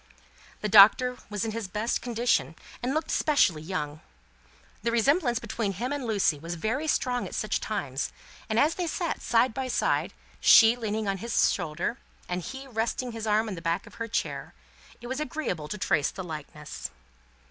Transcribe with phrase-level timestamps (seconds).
[0.61, 4.01] The Doctor was in his best condition, and looked specially young.
[4.81, 8.11] The resemblance between him and Lucie was very strong at such times,
[8.49, 13.11] and as they sat side by side, she leaning on his shoulder, and he resting
[13.11, 14.55] his arm on the back of her chair,
[15.01, 16.89] it was very agreeable to trace the likeness.